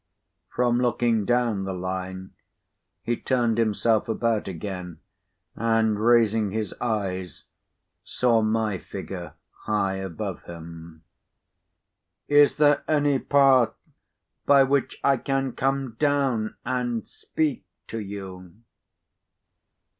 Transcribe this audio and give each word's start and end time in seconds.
p. 0.55 0.59
90From 0.63 0.81
looking 0.81 1.25
down 1.25 1.63
the 1.63 1.75
Line, 1.75 2.31
he 3.03 3.15
turned 3.15 3.59
himself 3.59 4.09
about 4.09 4.47
again, 4.47 4.99
and, 5.55 6.03
raising 6.03 6.49
his 6.49 6.73
eyes, 6.81 7.45
saw 8.03 8.41
my 8.41 8.79
figure 8.79 9.35
high 9.65 9.97
above 9.97 10.41
him. 10.45 11.03
"Is 12.27 12.55
there 12.57 12.83
any 12.87 13.19
path 13.19 13.75
by 14.47 14.63
which 14.63 14.99
I 15.03 15.17
can 15.17 15.51
come 15.51 15.95
down 15.99 16.55
and 16.65 17.05
speak 17.05 17.63
to 17.85 17.99
you?" 17.99 18.55